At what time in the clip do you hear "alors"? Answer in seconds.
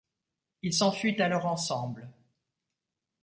1.21-1.45